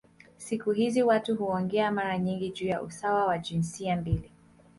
Siku 0.37 0.71
hizi 0.71 1.03
watu 1.03 1.35
huongea 1.35 1.91
mara 1.91 2.17
nyingi 2.17 2.49
juu 2.51 2.67
ya 2.67 2.81
usawa 2.81 3.25
wa 3.27 3.37
jinsia 3.37 3.95
mbili. 3.95 4.31